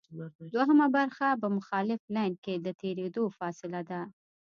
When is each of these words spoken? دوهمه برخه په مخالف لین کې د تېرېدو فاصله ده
دوهمه 0.53 0.87
برخه 0.97 1.27
په 1.41 1.47
مخالف 1.57 2.01
لین 2.15 2.33
کې 2.43 2.55
د 2.65 2.67
تېرېدو 2.81 3.23
فاصله 3.37 3.81
ده 3.89 4.01